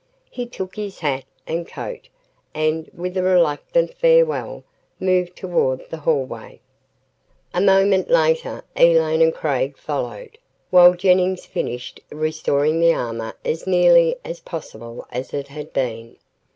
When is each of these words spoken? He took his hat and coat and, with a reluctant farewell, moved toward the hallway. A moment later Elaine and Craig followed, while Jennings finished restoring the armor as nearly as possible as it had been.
He 0.31 0.47
took 0.47 0.77
his 0.77 0.97
hat 1.01 1.25
and 1.45 1.67
coat 1.67 2.09
and, 2.55 2.89
with 2.91 3.15
a 3.15 3.21
reluctant 3.21 3.93
farewell, 3.93 4.63
moved 4.99 5.35
toward 5.35 5.87
the 5.91 5.97
hallway. 5.97 6.59
A 7.53 7.61
moment 7.61 8.09
later 8.09 8.63
Elaine 8.75 9.21
and 9.21 9.31
Craig 9.31 9.77
followed, 9.77 10.39
while 10.71 10.95
Jennings 10.95 11.45
finished 11.45 11.99
restoring 12.09 12.79
the 12.79 12.95
armor 12.95 13.35
as 13.45 13.67
nearly 13.67 14.15
as 14.25 14.39
possible 14.39 15.05
as 15.11 15.35
it 15.35 15.49
had 15.49 15.71
been. 15.71 16.15